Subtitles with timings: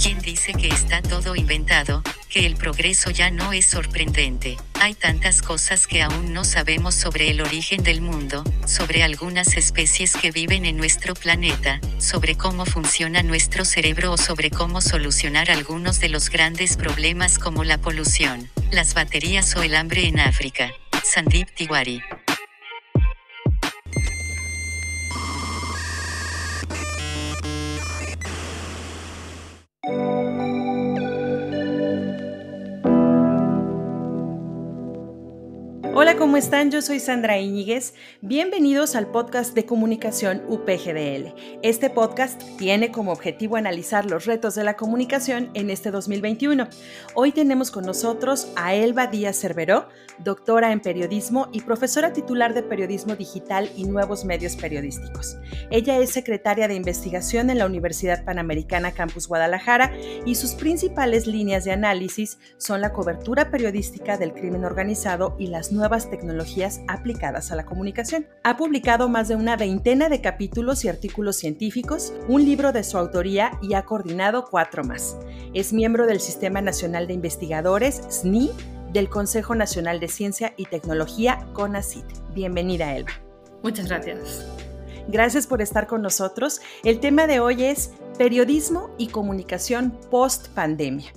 [0.00, 4.56] ¿Quién dice que está todo inventado, que el progreso ya no es sorprendente?
[4.80, 10.14] Hay tantas cosas que aún no sabemos sobre el origen del mundo, sobre algunas especies
[10.14, 15.98] que viven en nuestro planeta, sobre cómo funciona nuestro cerebro o sobre cómo solucionar algunos
[15.98, 20.72] de los grandes problemas como la polución, las baterías o el hambre en África.
[21.04, 21.98] Sandeep Tiwari
[36.22, 36.70] ¿cómo están?
[36.70, 37.94] Yo soy Sandra Íñiguez.
[38.20, 41.34] Bienvenidos al podcast de comunicación UPGDL.
[41.64, 46.68] Este podcast tiene como objetivo analizar los retos de la comunicación en este 2021.
[47.16, 52.62] Hoy tenemos con nosotros a Elba Díaz Cerveró, doctora en periodismo y profesora titular de
[52.62, 55.38] periodismo digital y nuevos medios periodísticos.
[55.70, 59.92] Ella es secretaria de investigación en la Universidad Panamericana Campus Guadalajara
[60.24, 65.72] y sus principales líneas de análisis son la cobertura periodística del crimen organizado y las
[65.72, 68.26] nuevas tecnologías aplicadas a la comunicación.
[68.44, 72.98] Ha publicado más de una veintena de capítulos y artículos científicos, un libro de su
[72.98, 75.16] autoría y ha coordinado cuatro más.
[75.54, 78.50] Es miembro del Sistema Nacional de Investigadores, SNI,
[78.92, 82.04] del Consejo Nacional de Ciencia y Tecnología, CONACYT.
[82.34, 83.12] Bienvenida, Elba.
[83.62, 84.46] Muchas gracias.
[85.08, 86.60] Gracias por estar con nosotros.
[86.84, 91.10] El tema de hoy es periodismo y comunicación post pandemia.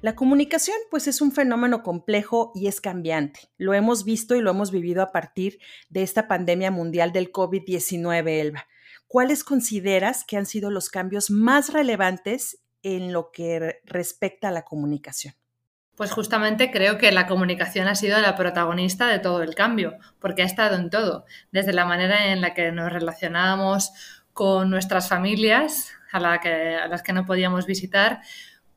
[0.00, 3.50] La comunicación pues es un fenómeno complejo y es cambiante.
[3.56, 8.28] Lo hemos visto y lo hemos vivido a partir de esta pandemia mundial del COVID-19,
[8.28, 8.66] Elba.
[9.06, 14.62] ¿Cuáles consideras que han sido los cambios más relevantes en lo que respecta a la
[14.62, 15.34] comunicación?
[15.96, 20.42] Pues justamente creo que la comunicación ha sido la protagonista de todo el cambio, porque
[20.42, 23.92] ha estado en todo, desde la manera en la que nos relacionábamos
[24.32, 28.22] con nuestras familias, a, a las que no podíamos visitar,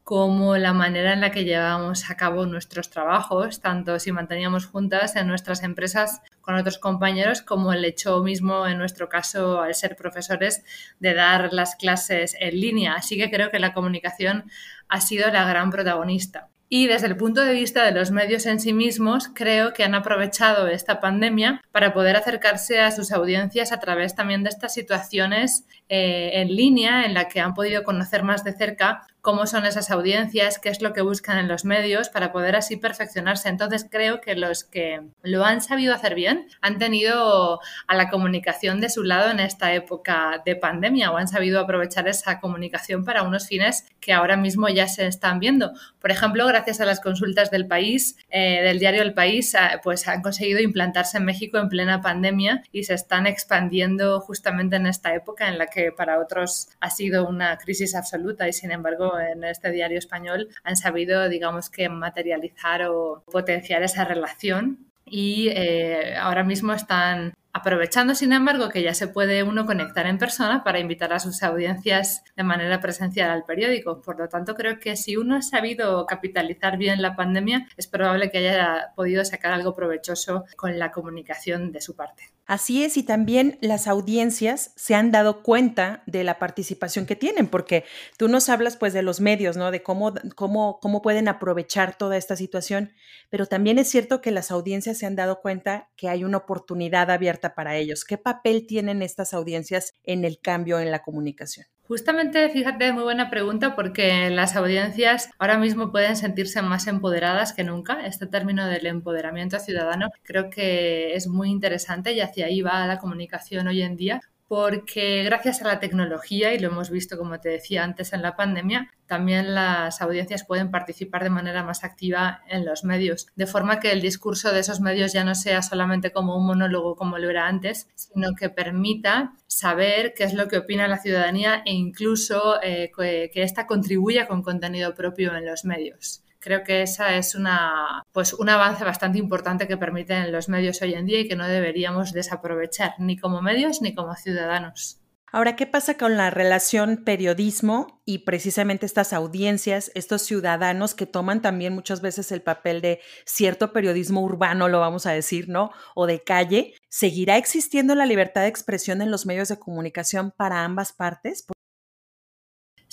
[0.04, 5.16] como la manera en la que llevábamos a cabo nuestros trabajos, tanto si manteníamos juntas
[5.16, 9.96] en nuestras empresas con otros compañeros, como el hecho mismo, en nuestro caso, al ser
[9.96, 10.64] profesores,
[11.00, 12.96] de dar las clases en línea.
[12.96, 14.52] Así que creo que la comunicación
[14.90, 16.50] ha sido la gran protagonista.
[16.76, 19.94] Y desde el punto de vista de los medios en sí mismos, creo que han
[19.94, 25.66] aprovechado esta pandemia para poder acercarse a sus audiencias a través también de estas situaciones
[25.88, 29.90] eh, en línea en la que han podido conocer más de cerca cómo son esas
[29.90, 33.48] audiencias, qué es lo que buscan en los medios para poder así perfeccionarse.
[33.48, 38.82] Entonces creo que los que lo han sabido hacer bien han tenido a la comunicación
[38.82, 43.24] de su lado en esta época de pandemia o han sabido aprovechar esa comunicación para
[43.24, 45.72] unos fines que ahora mismo ya se están viendo.
[46.02, 50.06] Por ejemplo, gracias a las consultas del país, eh, del diario El País, ah, pues
[50.10, 55.16] han conseguido implantarse en México en plena pandemia y se están expandiendo justamente en esta
[55.16, 59.44] época en la que para otros ha sido una crisis absoluta y sin embargo en
[59.44, 66.44] este diario español han sabido, digamos que, materializar o potenciar esa relación y eh, ahora
[66.44, 71.14] mismo están aprovechando, sin embargo, que ya se puede uno conectar en persona para invitar
[71.14, 74.02] a sus audiencias de manera presencial al periódico.
[74.02, 78.32] Por lo tanto, creo que si uno ha sabido capitalizar bien la pandemia, es probable
[78.32, 82.33] que haya podido sacar algo provechoso con la comunicación de su parte.
[82.46, 87.48] Así es, y también las audiencias se han dado cuenta de la participación que tienen,
[87.48, 87.86] porque
[88.18, 89.72] tú nos hablas pues de los medios, ¿no?
[89.72, 92.92] De cómo, cómo, cómo pueden aprovechar toda esta situación,
[93.30, 97.10] pero también es cierto que las audiencias se han dado cuenta que hay una oportunidad
[97.12, 98.04] abierta para ellos.
[98.04, 101.73] ¿Qué papel tienen estas audiencias en el cambio en la comunicación?
[101.88, 107.64] Justamente, fíjate, muy buena pregunta porque las audiencias ahora mismo pueden sentirse más empoderadas que
[107.66, 108.06] nunca.
[108.06, 113.00] Este término del empoderamiento ciudadano creo que es muy interesante y hacia ahí va la
[113.00, 117.50] comunicación hoy en día porque gracias a la tecnología, y lo hemos visto como te
[117.50, 122.66] decía antes en la pandemia, también las audiencias pueden participar de manera más activa en
[122.66, 126.38] los medios, de forma que el discurso de esos medios ya no sea solamente como
[126.38, 130.88] un monólogo como lo era antes, sino que permita saber qué es lo que opina
[130.88, 136.24] la ciudadanía e incluso eh, que, que ésta contribuya con contenido propio en los medios
[136.44, 140.94] creo que esa es una, pues un avance bastante importante que permiten los medios hoy
[140.94, 145.00] en día y que no deberíamos desaprovechar ni como medios ni como ciudadanos.
[145.32, 151.42] Ahora, ¿qué pasa con la relación periodismo y precisamente estas audiencias, estos ciudadanos que toman
[151.42, 155.72] también muchas veces el papel de cierto periodismo urbano, lo vamos a decir, ¿no?
[155.96, 156.76] O de calle?
[156.88, 161.48] ¿Seguirá existiendo la libertad de expresión en los medios de comunicación para ambas partes?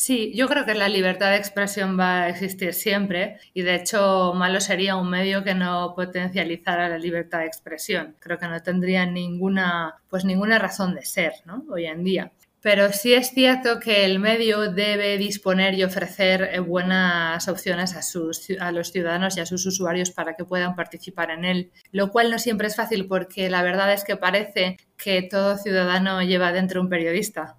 [0.02, 4.32] Sí, yo creo que la libertad de expresión va a existir siempre y de hecho
[4.35, 8.17] malo sería un medio que no potencializara la libertad de expresión.
[8.19, 11.67] Creo que no tendría ninguna, pues ninguna razón de ser, ¿no?
[11.70, 12.32] Hoy en día.
[12.62, 18.02] Pero sí es cierto que el medio debe disponer y ofrecer eh, buenas opciones a,
[18.02, 22.11] sus, a los ciudadanos y a sus usuarios para que puedan participar en él, lo
[22.11, 26.52] cual no siempre es fácil porque la verdad es que parece que todo ciudadano lleva
[26.52, 27.56] dentro un periodista.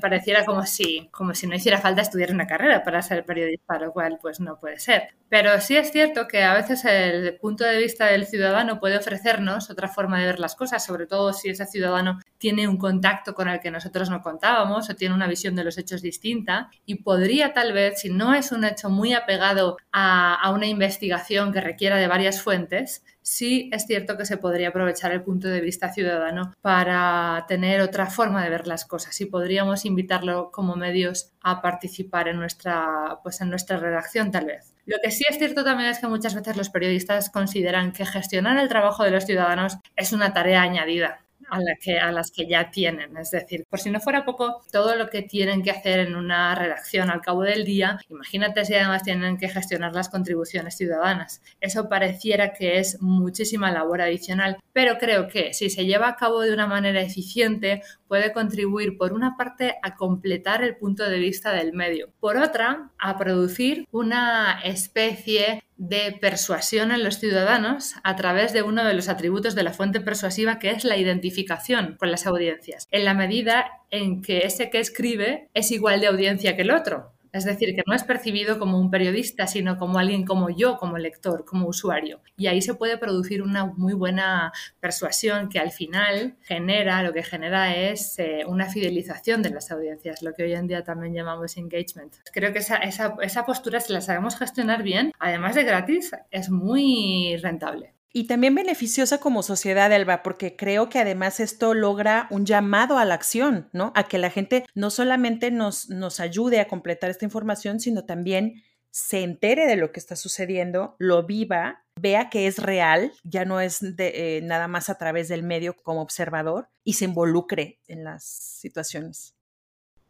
[0.00, 3.92] pareciera como si, como si no hiciera falta estudiar una carrera para ser periodista, lo
[3.92, 5.08] cual pues no puede ser.
[5.28, 9.70] Pero sí es cierto que a veces el punto de vista del ciudadano puede ofrecernos
[9.70, 13.48] otra forma de ver las cosas, sobre todo si ese ciudadano tiene un contacto con
[13.48, 17.52] el que nosotros no contábamos o tiene una visión de los hechos distinta y podría
[17.52, 21.96] tal vez, si no es un hecho muy apegado a, a una investigación que requiera
[21.96, 26.52] de varias fuentes, sí es cierto que se podría aprovechar el punto de vista ciudadano
[26.60, 32.28] para tener otra forma de ver las cosas y podríamos invitarlo como medios a participar
[32.28, 34.74] en nuestra, pues en nuestra redacción tal vez.
[34.86, 38.58] Lo que sí es cierto también es que muchas veces los periodistas consideran que gestionar
[38.58, 41.20] el trabajo de los ciudadanos es una tarea añadida
[41.50, 43.16] a, que, a las que ya tienen.
[43.16, 46.54] Es decir, por si no fuera poco, todo lo que tienen que hacer en una
[46.54, 51.42] redacción al cabo del día, imagínate si además tienen que gestionar las contribuciones ciudadanas.
[51.60, 56.40] Eso pareciera que es muchísima labor adicional, pero creo que si se lleva a cabo
[56.40, 61.52] de una manera eficiente, puede contribuir, por una parte, a completar el punto de vista
[61.52, 68.52] del medio, por otra, a producir una especie de persuasión en los ciudadanos a través
[68.52, 72.26] de uno de los atributos de la fuente persuasiva que es la identificación con las
[72.26, 76.70] audiencias, en la medida en que ese que escribe es igual de audiencia que el
[76.70, 77.14] otro.
[77.32, 80.98] Es decir, que no es percibido como un periodista, sino como alguien como yo, como
[80.98, 82.20] lector, como usuario.
[82.36, 87.22] Y ahí se puede producir una muy buena persuasión que al final genera, lo que
[87.22, 91.56] genera es eh, una fidelización de las audiencias, lo que hoy en día también llamamos
[91.56, 92.16] engagement.
[92.32, 96.50] Creo que esa, esa, esa postura, si la sabemos gestionar bien, además de gratis, es
[96.50, 97.94] muy rentable.
[98.12, 103.04] Y también beneficiosa como sociedad, Elba, porque creo que además esto logra un llamado a
[103.04, 103.92] la acción, ¿no?
[103.94, 108.64] A que la gente no solamente nos, nos ayude a completar esta información, sino también
[108.90, 113.60] se entere de lo que está sucediendo, lo viva, vea que es real, ya no
[113.60, 118.04] es de, eh, nada más a través del medio como observador y se involucre en
[118.04, 119.34] las situaciones.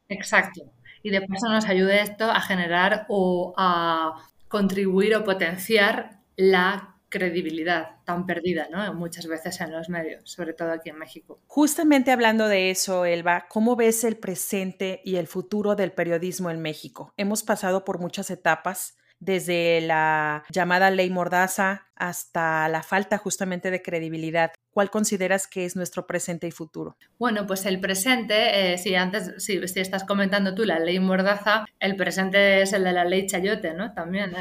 [0.08, 0.72] Exacto.
[1.02, 4.14] Y de paso nos ayude esto a generar o a
[4.48, 8.94] contribuir o potenciar la credibilidad tan perdida, ¿no?
[8.94, 11.40] Muchas veces en los medios, sobre todo aquí en México.
[11.46, 16.62] Justamente hablando de eso, Elba, ¿cómo ves el presente y el futuro del periodismo en
[16.62, 17.12] México?
[17.16, 23.82] Hemos pasado por muchas etapas desde la llamada ley Mordaza hasta la falta justamente de
[23.82, 24.52] credibilidad.
[24.70, 26.96] ¿Cuál consideras que es nuestro presente y futuro?
[27.18, 31.96] Bueno, pues el presente, eh, si antes, si, estás comentando tú la ley Mordaza, el
[31.96, 33.92] presente es el de la ley Chayote, ¿no?
[33.92, 34.32] También,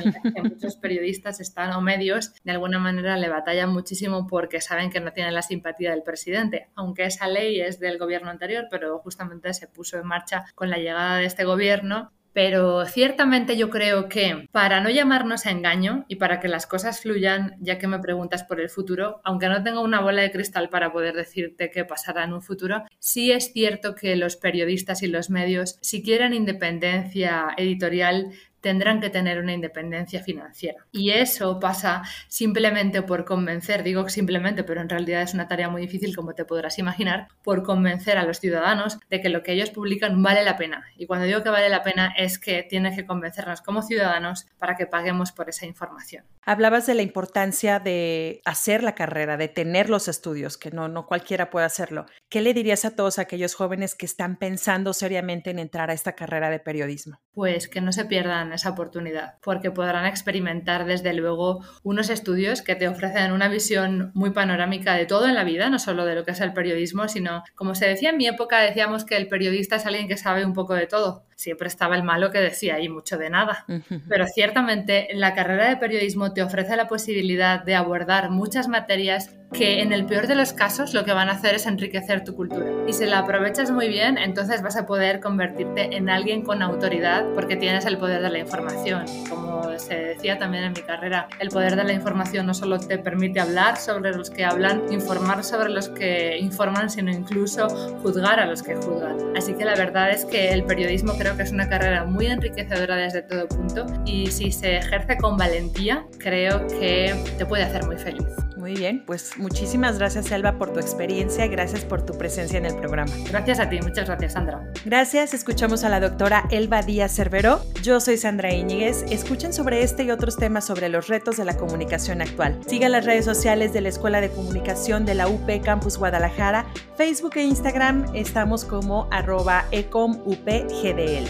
[0.42, 5.12] muchos periodistas están o medios de alguna manera le batallan muchísimo porque saben que no
[5.12, 9.68] tienen la simpatía del presidente, aunque esa ley es del gobierno anterior, pero justamente se
[9.68, 14.80] puso en marcha con la llegada de este gobierno pero ciertamente yo creo que para
[14.80, 18.62] no llamarnos a engaño y para que las cosas fluyan, ya que me preguntas por
[18.62, 22.32] el futuro, aunque no tengo una bola de cristal para poder decirte qué pasará en
[22.32, 28.32] un futuro, sí es cierto que los periodistas y los medios, si quieren independencia editorial,
[28.62, 30.86] tendrán que tener una independencia financiera.
[30.92, 35.82] Y eso pasa simplemente por convencer, digo simplemente, pero en realidad es una tarea muy
[35.82, 39.70] difícil, como te podrás imaginar, por convencer a los ciudadanos de que lo que ellos
[39.70, 40.86] publican vale la pena.
[40.98, 44.76] Y cuando digo que vale la pena es que tiene que convencernos como ciudadanos para
[44.76, 46.26] que paguemos por esa información.
[46.46, 51.06] Hablabas de la importancia de hacer la carrera, de tener los estudios, que no, no
[51.06, 52.06] cualquiera puede hacerlo.
[52.30, 56.14] ¿Qué le dirías a todos aquellos jóvenes que están pensando seriamente en entrar a esta
[56.14, 57.20] carrera de periodismo?
[57.34, 62.76] Pues que no se pierdan esa oportunidad, porque podrán experimentar desde luego unos estudios que
[62.76, 66.26] te ofrecen una visión muy panorámica de todo en la vida, no solo de lo
[66.26, 69.78] que es el periodismo, sino, como se decía en mi época, decíamos que el periodista
[69.78, 71.29] es alguien que sabe un poco de todo.
[71.40, 73.66] Siempre estaba el malo que decía y mucho de nada.
[74.10, 79.82] Pero ciertamente la carrera de periodismo te ofrece la posibilidad de abordar muchas materias que
[79.82, 82.66] en el peor de los casos lo que van a hacer es enriquecer tu cultura.
[82.88, 87.26] Y si la aprovechas muy bien, entonces vas a poder convertirte en alguien con autoridad
[87.34, 89.06] porque tienes el poder de la información.
[89.30, 93.00] Como se decía también en mi carrera, el poder de la información no solo te
[93.00, 97.70] permite hablar sobre los que hablan, informar sobre los que informan, sino incluso
[98.02, 99.36] juzgar a los que juzgan.
[99.36, 102.96] Así que la verdad es que el periodismo creo que es una carrera muy enriquecedora
[102.96, 107.98] desde todo punto y si se ejerce con valentía, creo que te puede hacer muy
[107.98, 108.26] feliz.
[108.60, 112.76] Muy bien, pues muchísimas gracias Elba por tu experiencia, gracias por tu presencia en el
[112.76, 113.10] programa.
[113.30, 114.70] Gracias a ti, muchas gracias Sandra.
[114.84, 117.62] Gracias, escuchamos a la doctora Elba Díaz Cerveró.
[117.82, 119.06] Yo soy Sandra Íñiguez.
[119.10, 122.60] Escuchen sobre este y otros temas sobre los retos de la comunicación actual.
[122.68, 126.66] Sigan las redes sociales de la Escuela de Comunicación de la UP Campus Guadalajara,
[126.98, 128.14] Facebook e Instagram.
[128.14, 131.28] Estamos como arroba ecomupgdl.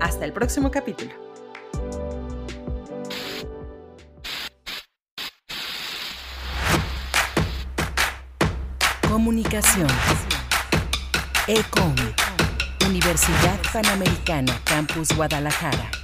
[0.00, 1.21] Hasta el próximo capítulo.
[9.22, 9.86] Comunicación.
[11.46, 11.94] ECOM.
[12.88, 16.01] Universidad Panamericana, Campus Guadalajara.